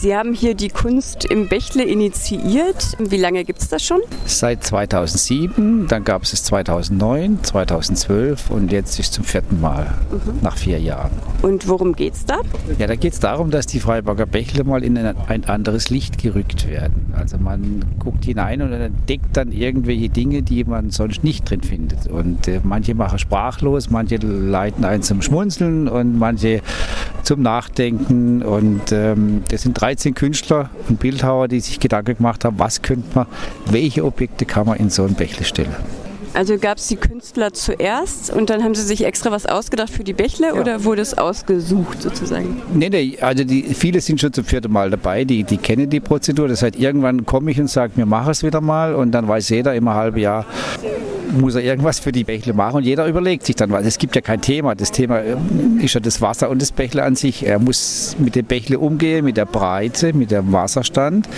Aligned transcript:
Sie 0.00 0.16
haben 0.16 0.32
hier 0.32 0.54
die 0.54 0.70
Kunst 0.70 1.26
im 1.26 1.46
Bächle 1.48 1.84
initiiert. 1.84 2.96
Wie 2.98 3.18
lange 3.18 3.44
gibt 3.44 3.60
es 3.60 3.68
das 3.68 3.84
schon? 3.84 4.00
Seit 4.24 4.64
2007, 4.64 5.88
dann 5.88 6.04
gab 6.04 6.22
es 6.22 6.32
es 6.32 6.42
2009, 6.44 7.44
2012 7.44 8.48
und 8.48 8.72
jetzt 8.72 8.98
ist 8.98 9.12
zum 9.12 9.24
vierten 9.24 9.60
Mal 9.60 9.92
mhm. 10.10 10.38
nach 10.40 10.56
vier 10.56 10.80
Jahren. 10.80 11.10
Und 11.42 11.68
worum 11.68 11.94
geht 11.94 12.14
es 12.14 12.24
da? 12.24 12.40
Ja, 12.78 12.86
da 12.86 12.96
geht 12.96 13.12
es 13.12 13.20
darum, 13.20 13.50
dass 13.50 13.66
die 13.66 13.78
Freiburger 13.78 14.24
Bächle 14.24 14.64
mal 14.64 14.82
in 14.84 14.96
ein, 14.96 15.14
ein, 15.28 15.44
anderes 15.44 15.90
Licht 15.90 16.16
gerückt 16.16 16.66
werden. 16.66 17.12
Also 17.14 17.36
man 17.36 17.84
guckt 17.98 18.24
hinein 18.24 18.62
und 18.62 18.72
entdeckt 18.72 19.36
dann 19.36 19.52
irgendwelche 19.52 20.08
Dinge, 20.08 20.42
die 20.42 20.64
man 20.64 20.88
sonst 20.88 21.24
nicht 21.24 21.50
drin 21.50 21.60
findet. 21.60 22.06
Und 22.06 22.48
äh, 22.48 22.60
manche 22.64 22.94
machen 22.94 23.18
sprachlos, 23.18 23.90
manche 23.90 24.16
leiten 24.16 24.86
einen 24.86 25.02
zum 25.02 25.20
Schmunzeln 25.20 25.88
und 25.88 26.18
manche 26.18 26.62
zum 27.30 27.42
Nachdenken. 27.42 28.42
Und 28.42 28.90
ähm, 28.90 29.44
das 29.50 29.62
sind 29.62 29.80
13 29.80 30.14
Künstler 30.14 30.68
und 30.88 30.98
Bildhauer, 30.98 31.46
die 31.46 31.60
sich 31.60 31.78
Gedanken 31.78 32.16
gemacht 32.16 32.44
haben, 32.44 32.58
was 32.58 32.82
könnte 32.82 33.06
man, 33.14 33.26
welche 33.66 34.04
Objekte 34.04 34.46
kann 34.46 34.66
man 34.66 34.78
in 34.78 34.90
so 34.90 35.04
ein 35.04 35.14
Bächle 35.14 35.44
stellen. 35.44 35.72
Also 36.34 36.58
gab 36.58 36.78
es 36.78 36.88
die 36.88 36.96
Künstler 36.96 37.52
zuerst 37.52 38.32
und 38.32 38.50
dann 38.50 38.64
haben 38.64 38.74
sie 38.74 38.82
sich 38.82 39.04
extra 39.04 39.30
was 39.30 39.46
ausgedacht 39.46 39.90
für 39.90 40.02
die 40.02 40.12
Bächle 40.12 40.48
ja. 40.48 40.54
oder 40.54 40.84
wurde 40.84 41.02
es 41.02 41.16
ausgesucht 41.16 42.02
sozusagen? 42.02 42.62
Nee, 42.74 42.88
nee, 42.88 43.18
also 43.20 43.44
die, 43.44 43.62
viele 43.74 44.00
sind 44.00 44.20
schon 44.20 44.32
zum 44.32 44.44
vierten 44.44 44.72
Mal 44.72 44.90
dabei, 44.90 45.24
die, 45.24 45.44
die 45.44 45.56
kennen 45.56 45.88
die 45.88 46.00
Prozedur. 46.00 46.48
Das 46.48 46.62
heißt, 46.62 46.76
irgendwann 46.76 47.26
komme 47.26 47.52
ich 47.52 47.60
und 47.60 47.68
sage, 47.68 47.92
wir 47.94 48.06
machen 48.06 48.30
es 48.30 48.42
wieder 48.42 48.60
mal 48.60 48.94
und 48.96 49.12
dann 49.12 49.28
weiß 49.28 49.50
jeder 49.50 49.74
immer 49.74 49.94
halbe 49.94 50.20
Jahr, 50.20 50.46
muss 51.32 51.54
er 51.54 51.62
irgendwas 51.62 51.98
für 51.98 52.12
die 52.12 52.24
Bächle 52.24 52.52
machen 52.52 52.76
und 52.76 52.84
jeder 52.84 53.06
überlegt 53.06 53.46
sich 53.46 53.56
dann 53.56 53.70
was. 53.70 53.84
Es 53.84 53.98
gibt 53.98 54.14
ja 54.14 54.22
kein 54.22 54.40
Thema. 54.40 54.74
Das 54.74 54.92
Thema 54.92 55.22
ähm, 55.22 55.80
ist 55.82 55.94
ja 55.94 56.00
das 56.00 56.20
Wasser 56.20 56.50
und 56.50 56.60
das 56.60 56.72
Bächle 56.72 57.02
an 57.02 57.16
sich. 57.16 57.46
Er 57.46 57.58
muss 57.58 58.16
mit 58.18 58.34
dem 58.34 58.46
Bächle 58.46 58.78
umgehen, 58.78 59.24
mit 59.24 59.36
der 59.36 59.46
Breite, 59.46 60.12
mit 60.12 60.30
dem 60.30 60.52
Wasserstand. 60.52 61.28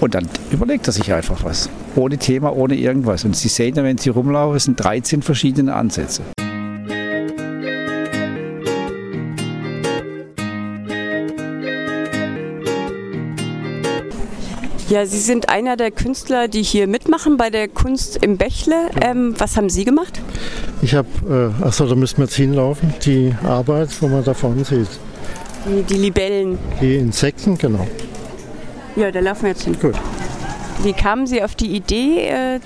Und 0.00 0.14
dann 0.14 0.28
überlegt 0.50 0.86
er 0.86 0.92
sich 0.92 1.12
einfach 1.12 1.44
was. 1.44 1.68
Ohne 1.96 2.18
Thema, 2.18 2.54
ohne 2.54 2.76
irgendwas. 2.76 3.24
Und 3.24 3.36
Sie 3.36 3.48
sehen 3.48 3.74
ja, 3.74 3.82
wenn 3.82 3.98
Sie 3.98 4.10
rumlaufen, 4.10 4.56
es 4.56 4.64
sind 4.64 4.82
13 4.82 5.22
verschiedene 5.22 5.74
Ansätze. 5.74 6.22
Ja, 14.88 15.04
Sie 15.04 15.18
sind 15.18 15.50
einer 15.50 15.76
der 15.76 15.90
Künstler, 15.90 16.48
die 16.48 16.62
hier 16.62 16.86
mitmachen 16.86 17.36
bei 17.36 17.50
der 17.50 17.68
Kunst 17.68 18.24
im 18.24 18.38
Bächle. 18.38 18.88
Ähm, 19.02 19.34
was 19.36 19.58
haben 19.58 19.68
Sie 19.68 19.84
gemacht? 19.84 20.18
Ich 20.80 20.94
habe, 20.94 21.52
äh, 21.60 21.62
achso, 21.62 21.86
da 21.86 21.94
müssen 21.94 22.16
wir 22.16 22.24
jetzt 22.24 22.36
hinlaufen, 22.36 22.94
die 23.04 23.34
Arbeit, 23.44 23.90
wo 24.00 24.08
man 24.08 24.24
da 24.24 24.32
vorne 24.32 24.64
sieht. 24.64 24.88
Die, 25.66 25.82
die 25.82 25.98
Libellen. 25.98 26.58
Die 26.80 26.96
Insekten, 26.96 27.58
genau. 27.58 27.86
Ja, 28.96 29.10
da 29.10 29.20
laufen 29.20 29.42
wir 29.42 29.50
jetzt 29.50 29.64
hin. 29.64 29.76
Gut. 29.78 29.94
Wie 30.82 30.94
kamen 30.94 31.26
Sie 31.26 31.42
auf 31.42 31.54
die 31.54 31.76
Idee 31.76 32.28
äh, 32.28 32.60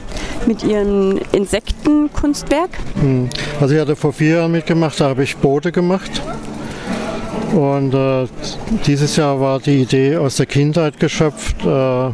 mit 0.47 0.63
Ihrem 0.63 1.19
Insektenkunstwerk? 1.33 2.71
Hm. 3.01 3.31
Also 3.61 3.75
ich 3.75 3.81
hatte 3.81 3.97
vor 3.97 4.13
vier 4.13 4.37
Jahren 4.37 4.53
mitgemacht, 4.53 5.01
da 5.01 5.09
habe 5.09 5.25
ich 5.25 5.37
Boote 5.39 5.73
gemacht. 5.73 6.23
Und 7.53 7.93
äh, 7.93 8.27
dieses 8.87 9.17
Jahr 9.17 9.39
war 9.41 9.61
die 9.61 9.83
Idee 9.83 10.17
aus 10.17 10.37
der 10.37 10.47
Kindheit 10.47 10.99
geschöpft. 10.99 11.57
Äh, 11.65 12.09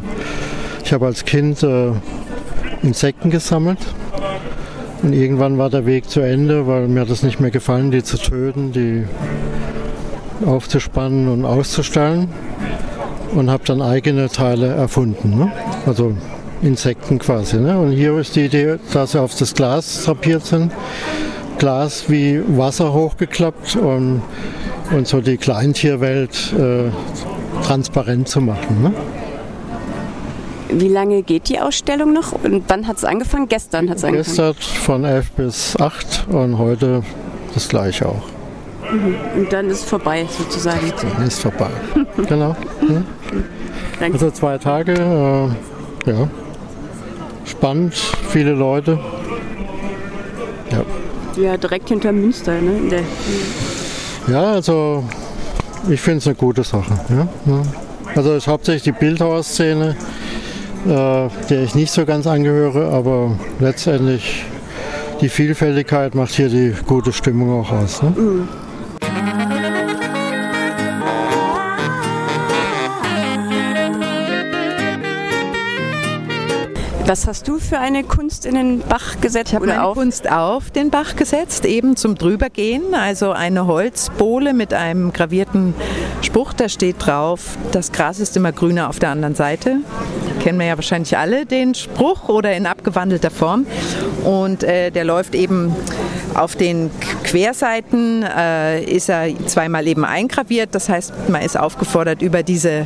ich 0.83 0.93
habe 0.93 1.05
als 1.05 1.23
Kind 1.23 1.63
äh, 1.63 1.91
Insekten 2.83 3.29
gesammelt. 3.29 3.79
Und 5.01 5.13
irgendwann 5.13 5.57
war 5.57 5.69
der 5.69 5.85
Weg 5.85 6.09
zu 6.09 6.19
Ende, 6.19 6.67
weil 6.67 6.89
mir 6.89 7.05
das 7.05 7.23
nicht 7.23 7.39
mehr 7.39 7.51
gefallen, 7.51 7.89
die 7.89 8.03
zu 8.03 8.17
töten, 8.17 8.73
die 8.73 9.05
aufzuspannen 10.45 11.29
und 11.29 11.45
auszustellen. 11.45 12.27
Und 13.33 13.49
habe 13.49 13.63
dann 13.65 13.81
eigene 13.81 14.27
Teile 14.27 14.67
erfunden. 14.67 15.37
Ne? 15.37 15.51
Also 15.85 16.15
Insekten 16.61 17.19
quasi. 17.19 17.57
Ne? 17.57 17.79
Und 17.79 17.91
hier 17.91 18.17
ist 18.17 18.35
die 18.35 18.45
Idee, 18.45 18.77
dass 18.91 19.13
sie 19.13 19.21
auf 19.21 19.35
das 19.35 19.53
Glas 19.53 20.03
drapiert 20.03 20.45
sind. 20.45 20.73
Glas 21.59 22.09
wie 22.09 22.41
Wasser 22.57 22.91
hochgeklappt 22.91 23.75
und 23.75 24.21
und 24.91 25.07
so 25.07 25.21
die 25.21 25.37
Kleintierwelt 25.37 26.53
äh, 26.53 26.89
transparent 27.65 28.27
zu 28.27 28.41
machen. 28.41 28.83
Ne? 28.83 28.93
Wie 30.71 30.87
lange 30.87 31.23
geht 31.23 31.49
die 31.49 31.59
Ausstellung 31.59 32.13
noch 32.13 32.31
und 32.43 32.63
wann 32.67 32.87
hat 32.87 32.97
es 32.97 33.03
angefangen? 33.03 33.47
Gestern 33.47 33.89
hat 33.89 33.97
es 33.97 34.03
angefangen. 34.03 34.53
Gestern 34.55 34.81
von 34.83 35.03
11 35.03 35.31
bis 35.31 35.75
8 35.79 36.27
und 36.29 36.57
heute 36.57 37.03
das 37.53 37.67
gleiche 37.67 38.07
auch. 38.07 38.23
Mhm. 38.91 39.15
Und 39.35 39.53
dann 39.53 39.69
ist 39.69 39.85
vorbei 39.85 40.27
sozusagen. 40.37 40.91
Dann 41.17 41.27
ist 41.27 41.39
vorbei. 41.39 41.69
genau. 42.27 42.55
Ja. 42.81 43.03
Danke. 43.99 44.13
Also 44.13 44.31
zwei 44.31 44.57
Tage, 44.57 44.93
äh, 44.93 46.09
ja. 46.09 46.29
Spannend, 47.45 47.95
viele 48.29 48.53
Leute. 48.53 48.99
Ja. 50.71 50.85
Ja, 51.41 51.57
direkt 51.57 51.89
hinter 51.89 52.11
Münster, 52.11 52.61
ne? 52.61 53.03
Ja, 54.29 54.51
also 54.53 55.03
ich 55.89 55.99
finde 55.99 56.19
es 56.19 56.27
eine 56.27 56.35
gute 56.35 56.63
Sache. 56.63 56.99
Ja? 57.09 57.27
Also 58.15 58.31
es 58.31 58.43
ist 58.43 58.47
hauptsächlich 58.47 58.83
die 58.83 58.91
Bildhauerszene, 58.91 59.95
äh, 60.85 61.47
der 61.49 61.63
ich 61.63 61.73
nicht 61.73 61.91
so 61.91 62.05
ganz 62.05 62.27
angehöre, 62.27 62.91
aber 62.91 63.31
letztendlich 63.59 64.45
die 65.21 65.29
Vielfältigkeit 65.29 66.15
macht 66.15 66.33
hier 66.33 66.49
die 66.49 66.73
gute 66.85 67.11
Stimmung 67.11 67.61
auch 67.61 67.71
aus. 67.71 68.01
Ne? 68.03 68.09
Mhm. 68.15 68.47
Was 77.09 77.25
hast 77.25 77.47
du 77.47 77.57
für 77.57 77.79
eine 77.79 78.03
Kunst 78.03 78.45
in 78.45 78.53
den 78.53 78.81
Bach 78.81 79.19
gesetzt? 79.19 79.47
Ich 79.49 79.55
habe 79.55 79.65
meine 79.65 79.83
auf? 79.83 79.97
Kunst 79.97 80.31
auf 80.31 80.69
den 80.69 80.91
Bach 80.91 81.15
gesetzt, 81.15 81.65
eben 81.65 81.95
zum 81.95 82.13
Drübergehen. 82.13 82.93
Also 82.93 83.31
eine 83.31 83.65
Holzbohle 83.65 84.53
mit 84.53 84.75
einem 84.75 85.11
gravierten 85.11 85.73
Spruch, 86.21 86.53
da 86.53 86.69
steht 86.69 86.97
drauf, 86.99 87.57
das 87.71 87.91
Gras 87.93 88.19
ist 88.19 88.37
immer 88.37 88.51
grüner 88.51 88.89
auf 88.89 88.99
der 88.99 89.09
anderen 89.09 89.33
Seite. 89.33 89.77
Kennen 90.41 90.59
wir 90.59 90.67
ja 90.67 90.75
wahrscheinlich 90.77 91.17
alle 91.17 91.47
den 91.47 91.73
Spruch 91.73 92.29
oder 92.29 92.55
in 92.55 92.67
abgewandelter 92.67 93.31
Form. 93.31 93.65
Und 94.23 94.63
äh, 94.63 94.91
der 94.91 95.03
läuft 95.03 95.33
eben 95.33 95.75
auf 96.35 96.55
den 96.55 96.91
Querseiten, 97.23 98.21
äh, 98.21 98.83
ist 98.83 99.09
er 99.09 99.29
zweimal 99.47 99.87
eben 99.87 100.05
eingraviert. 100.05 100.75
Das 100.75 100.89
heißt, 100.89 101.27
man 101.29 101.41
ist 101.41 101.57
aufgefordert, 101.57 102.21
über 102.21 102.43
diese 102.43 102.85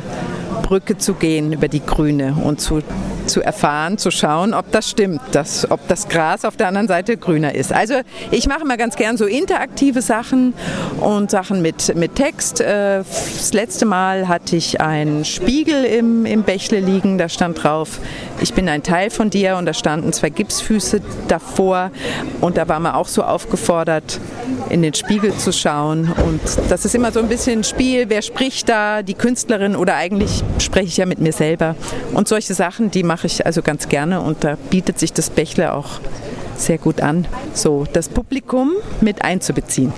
Brücke 0.62 0.96
zu 0.96 1.12
gehen, 1.12 1.52
über 1.52 1.68
die 1.68 1.84
grüne 1.84 2.34
und 2.42 2.58
zu 2.58 2.80
zu 3.26 3.42
erfahren, 3.42 3.98
zu 3.98 4.10
schauen, 4.10 4.54
ob 4.54 4.70
das 4.72 4.90
stimmt, 4.90 5.20
dass, 5.32 5.70
ob 5.70 5.86
das 5.88 6.08
Gras 6.08 6.44
auf 6.44 6.56
der 6.56 6.68
anderen 6.68 6.88
Seite 6.88 7.16
grüner 7.16 7.54
ist. 7.54 7.72
Also 7.72 7.94
ich 8.30 8.46
mache 8.46 8.62
immer 8.62 8.76
ganz 8.76 8.96
gern 8.96 9.16
so 9.16 9.26
interaktive 9.26 10.02
Sachen 10.02 10.54
und 11.00 11.30
Sachen 11.30 11.62
mit, 11.62 11.94
mit 11.96 12.14
Text. 12.14 12.60
Äh, 12.60 12.98
das 12.98 13.52
letzte 13.52 13.86
Mal 13.86 14.28
hatte 14.28 14.56
ich 14.56 14.80
einen 14.80 15.24
Spiegel 15.24 15.84
im, 15.84 16.26
im 16.26 16.42
Bächle 16.42 16.80
liegen, 16.80 17.18
da 17.18 17.28
stand 17.28 17.62
drauf, 17.62 17.98
ich 18.40 18.54
bin 18.54 18.68
ein 18.68 18.82
Teil 18.82 19.10
von 19.10 19.30
dir 19.30 19.56
und 19.56 19.66
da 19.66 19.74
standen 19.74 20.12
zwei 20.12 20.30
Gipsfüße 20.30 21.00
davor 21.28 21.90
und 22.40 22.56
da 22.56 22.68
war 22.68 22.80
man 22.80 22.92
auch 22.92 23.08
so 23.08 23.22
aufgefordert, 23.22 24.20
in 24.70 24.82
den 24.82 24.94
Spiegel 24.94 25.34
zu 25.36 25.52
schauen. 25.52 26.10
Und 26.24 26.40
das 26.68 26.84
ist 26.84 26.94
immer 26.94 27.12
so 27.12 27.20
ein 27.20 27.28
bisschen 27.28 27.64
Spiel, 27.64 28.08
wer 28.08 28.22
spricht 28.22 28.68
da, 28.68 29.02
die 29.02 29.14
Künstlerin 29.14 29.76
oder 29.76 29.96
eigentlich 29.96 30.42
spreche 30.58 30.86
ich 30.86 30.96
ja 30.96 31.06
mit 31.06 31.20
mir 31.20 31.32
selber. 31.32 31.76
Und 32.12 32.28
solche 32.28 32.54
Sachen, 32.54 32.90
die 32.90 33.02
mache 33.02 33.26
ich 33.26 33.46
also 33.46 33.62
ganz 33.62 33.88
gerne 33.88 34.20
und 34.20 34.44
da 34.44 34.56
bietet 34.70 34.98
sich 34.98 35.12
das 35.12 35.30
Bächle 35.30 35.72
auch 35.72 36.00
sehr 36.56 36.78
gut 36.78 37.00
an, 37.00 37.26
so 37.52 37.84
das 37.92 38.08
Publikum 38.08 38.72
mit 39.00 39.22
einzubeziehen. 39.22 39.92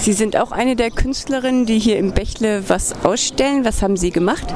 Sie 0.00 0.14
sind 0.14 0.34
auch 0.34 0.50
eine 0.50 0.76
der 0.76 0.90
Künstlerinnen, 0.90 1.66
die 1.66 1.78
hier 1.78 1.98
im 1.98 2.12
Bächle 2.12 2.62
was 2.68 3.04
ausstellen. 3.04 3.66
Was 3.66 3.82
haben 3.82 3.98
Sie 3.98 4.10
gemacht? 4.10 4.46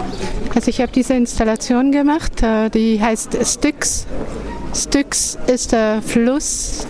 Also 0.55 0.71
ich 0.71 0.81
habe 0.81 0.91
diese 0.91 1.13
Installation 1.13 1.93
gemacht, 1.93 2.43
äh, 2.43 2.71
die 2.71 2.99
heißt 2.99 3.37
Styx. 3.45 4.07
Styx 4.75 5.37
ist 5.47 5.73
der 5.73 6.01
Fluss 6.01 6.87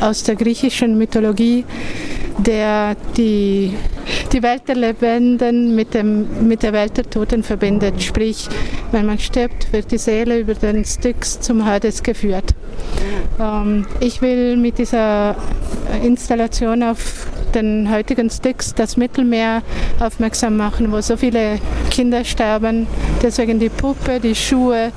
äh, 0.00 0.04
aus 0.04 0.24
der 0.24 0.34
griechischen 0.34 0.98
Mythologie, 0.98 1.64
der 2.38 2.96
die, 3.16 3.74
die 4.32 4.42
Welt 4.42 4.62
der 4.66 4.74
Lebenden 4.74 5.76
mit, 5.76 5.94
dem, 5.94 6.48
mit 6.48 6.64
der 6.64 6.72
Welt 6.72 6.96
der 6.96 7.08
Toten 7.08 7.44
verbindet. 7.44 8.02
Sprich, 8.02 8.48
wenn 8.90 9.06
man 9.06 9.20
stirbt, 9.20 9.72
wird 9.72 9.92
die 9.92 9.98
Seele 9.98 10.40
über 10.40 10.54
den 10.54 10.84
Styx 10.84 11.38
zum 11.38 11.64
Hades 11.64 12.02
geführt. 12.02 12.56
Ähm, 13.38 13.86
ich 14.00 14.20
will 14.20 14.56
mit 14.56 14.78
dieser 14.78 15.36
Installation 16.02 16.82
auf 16.82 17.28
den 17.54 17.90
heutigen 17.90 18.30
Styx 18.30 18.74
das 18.74 18.96
Mittelmeer 18.96 19.62
aufmerksam 20.00 20.56
machen, 20.56 20.92
wo 20.92 21.00
so 21.00 21.16
viele 21.16 21.58
Kinder 21.90 22.24
sterben. 22.24 22.86
Deswegen 23.22 23.60
die 23.60 23.68
Puppe, 23.68 24.20
die 24.20 24.34
Schuhe, 24.34 24.92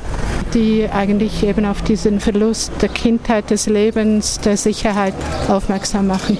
die 0.54 0.88
eigentlich 0.92 1.44
eben 1.44 1.66
auf 1.66 1.82
diesen 1.82 2.20
Verlust 2.20 2.72
der 2.82 2.90
Kindheit, 2.90 3.50
des 3.50 3.68
Lebens, 3.68 4.40
der 4.40 4.58
Sicherheit 4.58 5.14
aufmerksam 5.48 6.08
machen. 6.08 6.38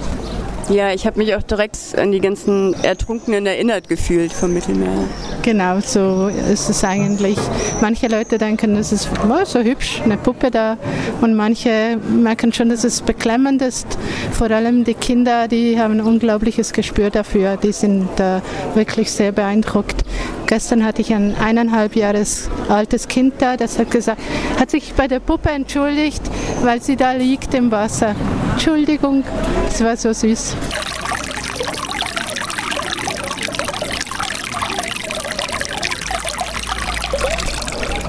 Ja, 0.70 0.92
ich 0.92 1.06
habe 1.06 1.18
mich 1.18 1.34
auch 1.34 1.42
direkt 1.42 1.78
an 1.96 2.12
die 2.12 2.20
ganzen 2.20 2.74
Ertrunkenen 2.82 3.46
erinnert 3.46 3.88
gefühlt 3.88 4.32
vom 4.32 4.52
Mittelmeer. 4.52 5.04
Genau, 5.42 5.80
so 5.80 6.28
ist 6.28 6.68
es 6.68 6.84
eigentlich. 6.84 7.38
Manche 7.80 8.06
Leute 8.06 8.36
denken, 8.36 8.76
es 8.76 8.92
ist 8.92 9.08
oh, 9.26 9.44
so 9.46 9.60
hübsch, 9.60 10.02
eine 10.04 10.18
Puppe 10.18 10.50
da. 10.50 10.76
Und 11.22 11.34
manche 11.34 11.96
merken 11.96 12.52
schon, 12.52 12.68
dass 12.68 12.84
es 12.84 13.00
beklemmend 13.00 13.62
ist. 13.62 13.86
Vor 14.32 14.50
allem 14.50 14.84
die 14.84 14.92
Kinder, 14.92 15.48
die 15.48 15.80
haben 15.80 15.94
ein 15.94 16.00
unglaubliches 16.02 16.74
Gespür 16.74 17.08
dafür. 17.08 17.56
Die 17.56 17.72
sind 17.72 18.20
äh, 18.20 18.40
wirklich 18.74 19.10
sehr 19.10 19.32
beeindruckt. 19.32 19.97
Gestern 20.48 20.82
hatte 20.82 21.02
ich 21.02 21.12
ein 21.12 21.36
eineinhalb 21.36 21.94
Jahres 21.94 22.48
altes 22.70 23.06
Kind 23.06 23.34
da, 23.38 23.58
das 23.58 23.78
hat 23.78 23.90
gesagt, 23.90 24.22
hat 24.58 24.70
sich 24.70 24.94
bei 24.94 25.06
der 25.06 25.20
Puppe 25.20 25.50
entschuldigt, 25.50 26.22
weil 26.62 26.80
sie 26.80 26.96
da 26.96 27.12
liegt 27.12 27.52
im 27.52 27.70
Wasser. 27.70 28.14
Entschuldigung, 28.52 29.24
es 29.68 29.84
war 29.84 29.94
so 29.98 30.10
süß. 30.10 30.56